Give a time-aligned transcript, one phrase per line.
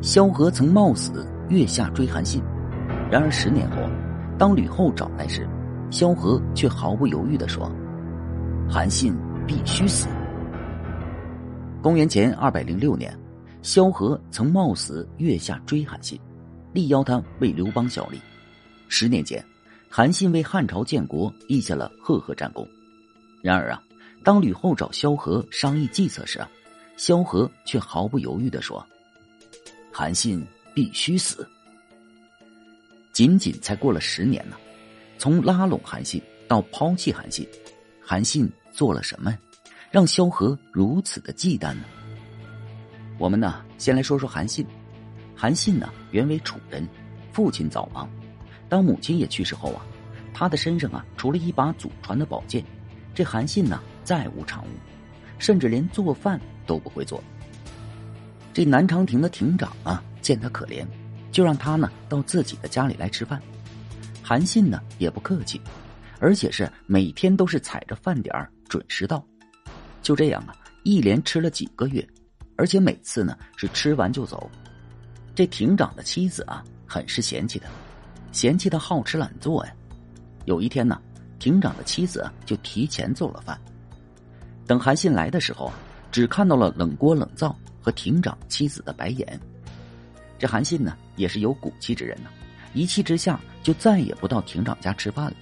[0.00, 2.40] 萧何曾冒死月下追韩信，
[3.10, 3.76] 然而十年后，
[4.38, 5.46] 当吕后找来时，
[5.90, 7.68] 萧何却毫不犹豫的说
[8.70, 9.12] ：“韩信
[9.44, 10.06] 必须死。”
[11.82, 13.12] 公元前二百零六年，
[13.60, 16.18] 萧何曾冒死月下追韩信，
[16.72, 18.20] 力邀他为刘邦效力。
[18.86, 19.44] 十年间，
[19.90, 22.64] 韩信为汉朝建国立下了赫赫战功。
[23.42, 23.82] 然而啊，
[24.22, 26.40] 当吕后找萧何商议计策时，
[26.96, 28.84] 萧何却毫不犹豫的说。
[29.92, 31.46] 韩信必须死。
[33.12, 34.56] 仅仅才过了十年呢，
[35.18, 37.46] 从拉拢韩信到抛弃韩信，
[38.00, 39.36] 韩信做了什么，
[39.90, 41.84] 让萧何如此的忌惮呢？
[43.18, 44.64] 我们呢，先来说说韩信。
[45.34, 46.86] 韩信呢，原为楚人，
[47.32, 48.08] 父亲早亡，
[48.68, 49.84] 当母亲也去世后啊，
[50.32, 52.64] 他的身上啊，除了一把祖传的宝剑，
[53.14, 54.68] 这韩信呢，再无长物，
[55.38, 57.22] 甚至连做饭都不会做。
[58.58, 60.84] 这南长亭的亭长啊，见他可怜，
[61.30, 63.40] 就让他呢到自己的家里来吃饭。
[64.20, 65.60] 韩信呢也不客气，
[66.18, 68.34] 而且是每天都是踩着饭点
[68.68, 69.24] 准时到。
[70.02, 72.04] 就这样啊，一连吃了几个月，
[72.56, 74.50] 而且每次呢是吃完就走。
[75.36, 77.68] 这亭长的妻子啊，很是嫌弃他，
[78.32, 79.72] 嫌弃他好吃懒做呀。
[80.46, 81.00] 有一天呢，
[81.38, 83.56] 亭长的妻子就提前做了饭，
[84.66, 85.70] 等韩信来的时候，
[86.10, 87.56] 只看到了冷锅冷灶。
[87.88, 89.40] 和亭长妻子的白眼，
[90.38, 92.28] 这韩信呢也是有骨气之人呢，
[92.74, 95.32] 一气之下就再也不到亭长家吃饭了。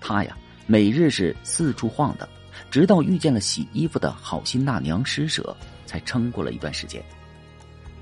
[0.00, 2.28] 他呀每日是四处晃荡，
[2.70, 7.02] 直到遇见了洗衣服的好心大娘施舍，才撑过了一段时间。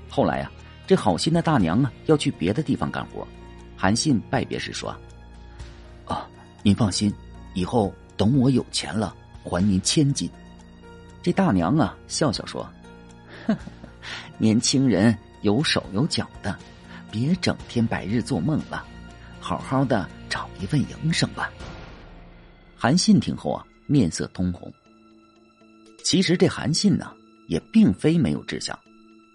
[0.07, 0.51] 后来呀，
[0.85, 3.27] 这好心的大娘啊要去别的地方干活，
[3.75, 4.95] 韩信拜别时说
[6.05, 6.29] ：“啊，
[6.61, 7.11] 您放心，
[7.55, 10.29] 以后等我有钱了还您千金。”
[11.23, 12.63] 这大娘啊笑笑说。
[14.37, 16.57] 年轻人有手有脚的，
[17.11, 18.85] 别整天白日做梦了，
[19.39, 21.51] 好好的找一份营生吧。
[22.75, 24.71] 韩信听后啊，面色通红。
[26.03, 27.13] 其实这韩信呢，
[27.47, 28.77] 也并非没有志向，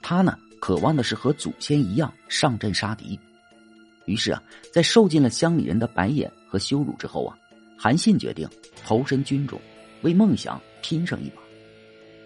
[0.03, 3.19] 他呢，渴望的是和祖先一样上阵杀敌。
[4.05, 4.43] 于是啊，
[4.73, 7.39] 在受尽了乡里人的白眼和羞辱之后啊，
[7.79, 8.49] 韩信决定
[8.85, 9.61] 投身军中，
[10.03, 11.43] 为梦想拼上一把。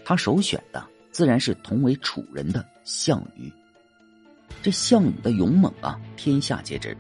[0.05, 0.83] 他首选的。
[1.11, 3.53] 自然是同为楚人的项羽。
[4.63, 6.97] 这项羽的勇猛啊，天下皆知。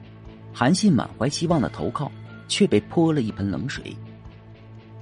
[0.53, 2.11] 韩信满怀希望的投靠，
[2.49, 3.97] 却被泼了一盆冷水。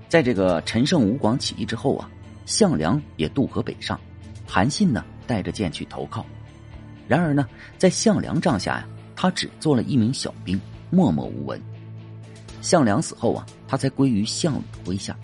[0.08, 2.10] 在这个陈胜吴广起义之后啊，
[2.46, 3.98] 项梁也渡河北上，
[4.46, 6.24] 韩信呢带着剑去投靠。
[7.06, 7.46] 然而呢，
[7.78, 11.60] 在项梁帐下呀，他只做了一名小兵，默默无闻。
[12.60, 15.16] 项梁死后啊，他才归于项羽麾下。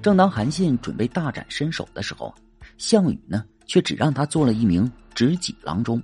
[0.00, 2.34] 正当韩信准备大展身手的时候。
[2.78, 6.02] 项羽呢，却只让他做了一名执戟郎中，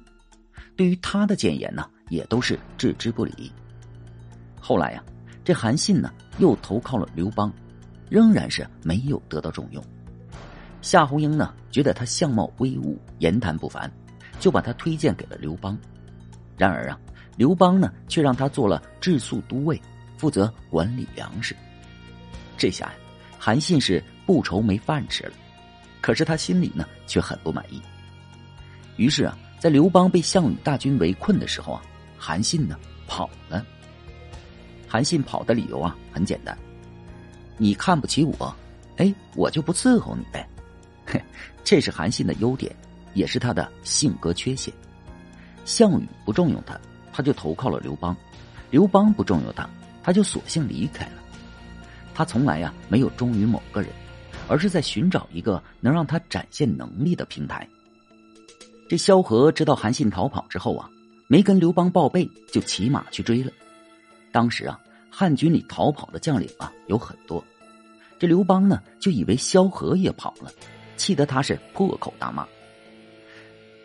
[0.76, 3.52] 对于他的谏言呢，也都是置之不理。
[4.60, 5.02] 后来呀，
[5.44, 7.52] 这韩信呢，又投靠了刘邦，
[8.08, 9.84] 仍然是没有得到重用。
[10.80, 13.90] 夏侯婴呢，觉得他相貌威武，言谈不凡，
[14.40, 15.78] 就把他推荐给了刘邦。
[16.56, 16.98] 然而啊，
[17.36, 19.80] 刘邦呢，却让他做了治粟都尉，
[20.16, 21.54] 负责管理粮食。
[22.56, 22.94] 这下呀，
[23.38, 25.32] 韩信是不愁没饭吃了。
[26.02, 27.80] 可是他心里呢却很不满意。
[28.96, 31.82] 于是啊，在刘邦被项羽大军围困的时候啊，
[32.18, 32.76] 韩信呢
[33.06, 33.64] 跑了。
[34.86, 36.54] 韩信跑的理由啊很简单：
[37.56, 38.54] 你看不起我，
[38.98, 40.46] 哎，我就不伺候你呗。
[41.06, 41.22] 嘿，
[41.64, 42.74] 这是韩信的优点，
[43.14, 44.74] 也是他的性格缺陷。
[45.64, 46.78] 项羽不重用他，
[47.12, 48.14] 他就投靠了刘邦；
[48.70, 49.66] 刘邦不重用他，
[50.02, 51.12] 他就索性离开了。
[52.12, 53.90] 他从来呀没有忠于某个人。
[54.52, 57.66] 而是在寻找一个能让他展现能力的平台。
[58.86, 60.90] 这萧何知道韩信逃跑之后啊，
[61.26, 63.50] 没跟刘邦报备，就骑马去追了。
[64.30, 64.78] 当时啊，
[65.10, 67.42] 汉军里逃跑的将领啊有很多，
[68.18, 70.52] 这刘邦呢就以为萧何也跑了，
[70.98, 72.46] 气得他是破口大骂。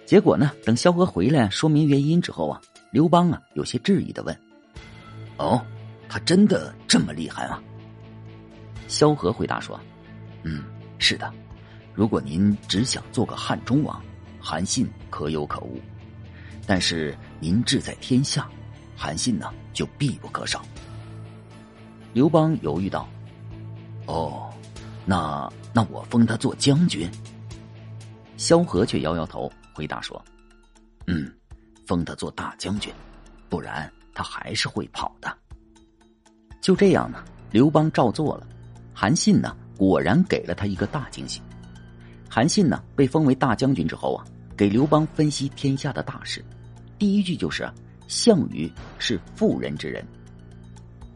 [0.05, 2.59] 结果呢，等萧何回来说明原因之后啊，
[2.91, 4.37] 刘邦啊有些质疑的问
[5.39, 5.65] ：“哦，
[6.09, 7.63] 他真的这么厉害吗？”
[8.89, 9.79] 萧何回答说。
[10.47, 10.63] 嗯，
[10.97, 11.29] 是的。
[11.93, 14.01] 如果您只想做个汉中王，
[14.39, 15.77] 韩信可有可无；
[16.65, 18.47] 但是您志在天下，
[18.95, 20.63] 韩信呢就必不可少。
[22.13, 23.09] 刘邦犹豫道
[24.07, 24.49] ：“哦，
[25.05, 27.11] 那那我封他做将军。”
[28.37, 30.23] 萧何却摇摇头，回答说
[31.07, 31.29] ：“嗯，
[31.85, 32.93] 封他做大将军，
[33.49, 35.35] 不然他还是会跑的。”
[36.61, 37.21] 就这样呢，
[37.51, 38.47] 刘邦照做了。
[38.93, 39.53] 韩信呢？
[39.77, 41.41] 果然给了他一个大惊喜。
[42.29, 44.25] 韩信呢，被封为大将军之后啊，
[44.57, 46.43] 给刘邦分析天下的大事，
[46.97, 47.69] 第一句就是
[48.07, 50.05] “项羽是妇人之仁”。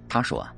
[0.07, 0.53] 他说：“啊，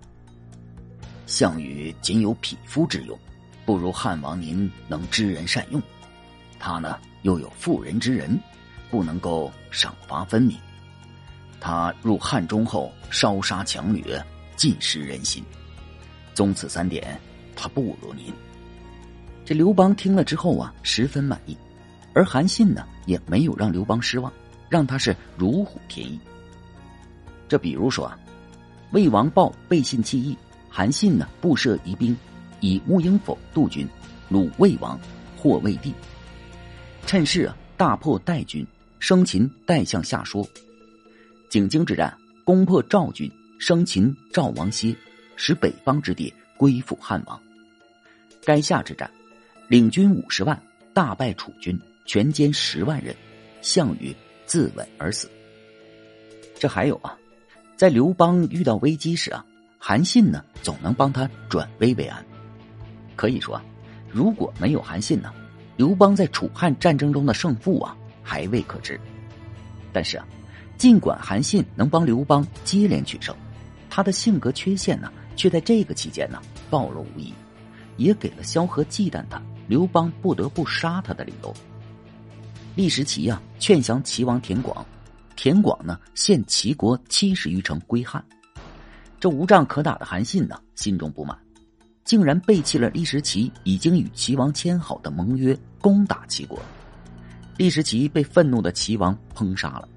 [1.26, 3.18] 项羽仅有匹夫之勇，
[3.66, 5.82] 不如汉王您能知人善用。
[6.60, 8.40] 他呢，又有妇人之仁，
[8.92, 10.58] 不能够赏罚分明。
[11.60, 14.24] 他入汉中后，烧杀抢掠，
[14.56, 15.44] 尽失人心。
[16.34, 17.20] 综此三点，
[17.56, 18.34] 他不如您。”
[19.46, 21.58] 这刘邦听了之后啊，十分满意，
[22.14, 24.32] 而韩信呢，也没有让刘邦失望，
[24.70, 26.20] 让他是如虎添翼。
[27.48, 28.18] 这比如说啊。
[28.92, 30.38] 魏王豹背信弃义，
[30.70, 32.16] 韩信呢布设疑兵，
[32.60, 33.88] 以穆英否杜军，
[34.30, 35.00] 虏魏王，
[35.36, 35.92] 获魏地。
[37.08, 38.64] 趁势啊大破代军，
[39.00, 40.48] 生擒代相夏说。
[41.50, 44.96] 景京之战攻破赵军，生擒赵王歇，
[45.38, 47.42] 使北方之地归附汉王。
[48.46, 49.10] 垓下之战，
[49.68, 50.62] 领军五十万，
[50.94, 53.16] 大败楚军，全歼十万人，
[53.62, 55.30] 项羽自刎而死。
[56.60, 57.18] 这还有啊。
[57.76, 59.44] 在刘邦遇到危机时啊，
[59.78, 62.24] 韩信呢总能帮他转危为安。
[63.16, 63.64] 可以说啊，
[64.12, 65.34] 如果没有韩信呢，
[65.76, 69.00] 刘邦在楚汉战争中的胜负啊还未可知。
[69.92, 70.28] 但是啊，
[70.78, 73.36] 尽管韩信能帮刘邦接连取胜，
[73.90, 77.34] 他的性格缺陷呢却在这个期间呢暴露无遗，
[77.98, 81.54] 也给了萧何忌惮他、刘邦不得不杀他的理由。
[82.76, 84.86] 李时齐呀劝降齐王田广。
[85.36, 88.24] 田广呢，献齐国七十余城归汉。
[89.20, 91.38] 这无仗可打的韩信呢，心中不满，
[92.06, 96.60] 竟然背弃了李时齐已经与齐王签好的盟约，攻打齐国。
[97.58, 99.88] 李时齐被愤怒的齐王烹杀了。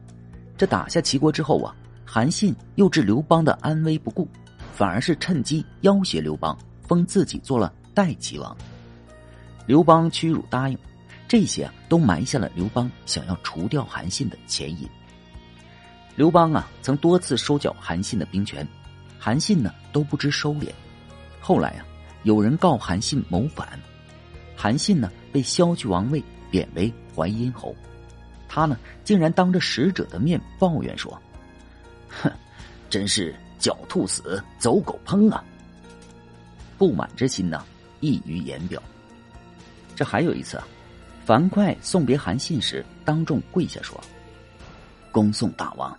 [0.56, 4.26] 这打下齐国之后啊，韩信又置刘邦的安危不顾，
[4.72, 8.54] 反而是趁机要挟刘邦，封自己做了代齐王。
[9.64, 10.78] 刘邦屈辱答应，
[11.26, 14.86] 这些啊，都埋下了刘邦想要除掉韩信的前因。
[16.14, 18.68] 刘邦啊，曾多次收缴韩信的兵权，
[19.18, 20.68] 韩信呢都不知收敛。
[21.40, 21.86] 后来啊，
[22.24, 23.66] 有人告韩信谋反，
[24.54, 27.74] 韩信呢被削去王位，贬为淮阴侯。
[28.46, 31.18] 他呢竟然当着使者的面抱怨说
[32.22, 32.30] ：“哼，
[32.90, 35.42] 真是狡兔死，走狗烹啊！”
[36.76, 37.64] 不满之心呢
[38.00, 38.82] 溢于言表。
[39.94, 40.66] 这还有一次啊，
[41.24, 44.00] 樊哙送别韩信时，当众跪下说
[45.10, 45.98] ：“恭送大王。”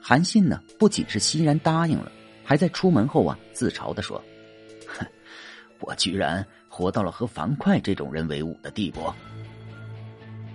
[0.00, 2.10] 韩信呢，不仅是欣然答应了，
[2.42, 4.22] 还在出门后啊，自嘲的说
[4.88, 5.06] ：“哼，
[5.80, 9.00] 我居然活到了和樊哙这种人为伍的地步。”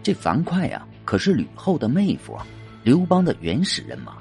[0.01, 2.45] 这樊哙呀，可是吕后的妹夫啊，
[2.83, 4.17] 刘邦的原始人马。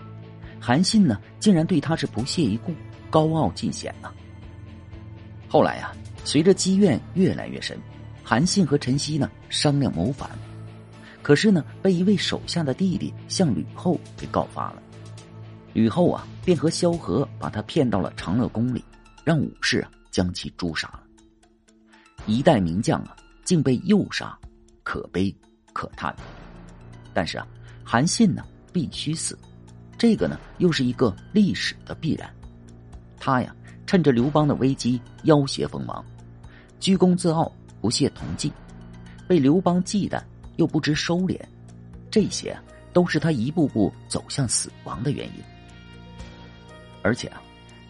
[0.60, 2.72] 韩信呢，竟然对他是不屑一顾，
[3.10, 4.12] 高傲尽显呐。
[5.52, 5.92] 后来呀，
[6.24, 7.78] 随着积怨越来越深，
[8.24, 10.30] 韩信和陈豨呢商量谋反，
[11.20, 14.82] 可是呢，被一位手下的弟弟向吕后给告发了。
[15.74, 18.82] 吕后啊，便和萧何把他骗到了长乐宫里，
[19.24, 21.02] 让武士啊将其诛杀了。
[22.24, 23.14] 一代名将啊，
[23.44, 24.34] 竟被诱杀，
[24.82, 25.36] 可悲
[25.74, 26.16] 可叹。
[27.12, 27.46] 但是啊，
[27.84, 29.38] 韩信呢必须死，
[29.98, 32.34] 这个呢又是一个历史的必然。
[33.20, 33.54] 他呀，
[33.86, 36.04] 趁着刘邦的危机要挟封王，
[36.80, 37.50] 居功自傲，
[37.80, 38.50] 不屑同进，
[39.26, 40.22] 被刘邦忌惮
[40.56, 41.38] 又不知收敛，
[42.10, 42.56] 这些
[42.92, 45.34] 都是他一步步走向死亡的原因。
[47.02, 47.42] 而且啊，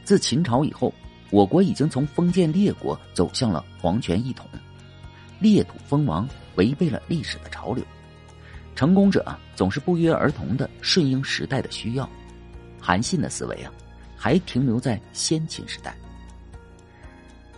[0.04, 0.92] 自秦朝以后，
[1.30, 4.46] 我国已经从封建列国走向了皇权一统，
[5.38, 7.84] 列土封王违背了历史的潮流。
[8.74, 12.08] 成功者啊，总是不约而同的顺应时代的需要。
[12.80, 13.70] 韩信的思维啊，
[14.22, 15.92] 还停留在先秦时代。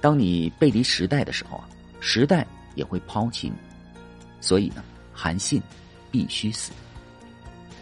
[0.00, 1.68] 当你背离时代的时候啊，
[2.00, 3.56] 时代也会抛弃你。
[4.40, 5.60] 所以呢，韩信
[6.10, 6.72] 必须死。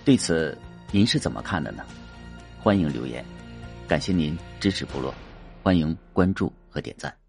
[0.04, 0.58] 对此，
[0.90, 1.84] 您是怎么看的呢？
[2.60, 3.24] 欢迎留言。
[3.86, 5.14] 感谢您支持部落，
[5.62, 7.21] 欢迎关注和点赞。